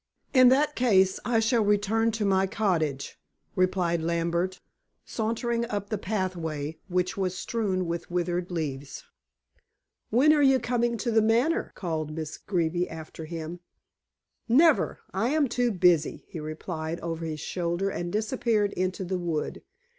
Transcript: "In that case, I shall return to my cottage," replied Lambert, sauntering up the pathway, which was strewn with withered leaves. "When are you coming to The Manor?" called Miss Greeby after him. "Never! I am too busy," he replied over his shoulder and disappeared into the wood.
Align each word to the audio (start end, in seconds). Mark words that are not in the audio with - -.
"In 0.33 0.49
that 0.49 0.73
case, 0.75 1.19
I 1.23 1.39
shall 1.39 1.63
return 1.63 2.09
to 2.13 2.25
my 2.25 2.47
cottage," 2.47 3.19
replied 3.55 4.01
Lambert, 4.01 4.59
sauntering 5.05 5.63
up 5.69 5.89
the 5.91 5.97
pathway, 5.99 6.79
which 6.87 7.15
was 7.15 7.37
strewn 7.37 7.85
with 7.85 8.09
withered 8.09 8.49
leaves. 8.49 9.03
"When 10.09 10.33
are 10.33 10.41
you 10.41 10.57
coming 10.59 10.97
to 10.97 11.11
The 11.11 11.21
Manor?" 11.21 11.71
called 11.75 12.11
Miss 12.15 12.39
Greeby 12.39 12.89
after 12.89 13.25
him. 13.25 13.59
"Never! 14.49 14.97
I 15.13 15.29
am 15.29 15.47
too 15.47 15.71
busy," 15.71 16.25
he 16.27 16.39
replied 16.39 16.99
over 17.01 17.23
his 17.23 17.39
shoulder 17.39 17.91
and 17.91 18.11
disappeared 18.11 18.73
into 18.73 19.05
the 19.05 19.19
wood. 19.19 19.61